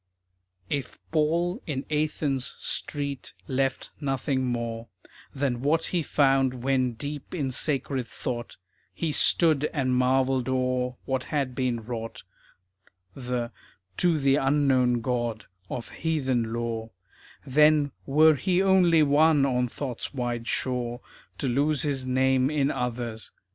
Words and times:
If 0.71 0.97
Paul 1.11 1.61
in 1.67 1.85
Athens' 1.91 2.55
street 2.57 3.33
left 3.47 3.91
nothing 4.01 4.43
more 4.47 4.87
Than 5.35 5.61
what 5.61 5.83
he 5.93 6.01
found 6.01 6.63
when 6.63 6.93
deep 6.93 7.35
in 7.35 7.51
sacred 7.51 8.07
thought, 8.07 8.57
He 8.95 9.11
stood 9.11 9.65
and 9.65 9.95
marvelled 9.95 10.49
o'er 10.49 10.95
what 11.05 11.25
had 11.25 11.53
been 11.53 11.83
wrought, 11.83 12.23
The 13.13 13.51
To 13.97 14.17
the 14.17 14.37
Unknown 14.37 15.01
God 15.01 15.45
of 15.69 15.89
heathen 15.89 16.51
lore, 16.51 16.89
Then 17.45 17.91
were 18.07 18.33
he 18.33 18.59
only 18.59 19.03
one 19.03 19.45
on 19.45 19.67
thought's 19.67 20.15
wide 20.15 20.47
shore 20.47 21.01
To 21.37 21.47
lose 21.47 21.83
his 21.83 22.07
name 22.07 22.49
in 22.49 22.71
others. 22.71 23.29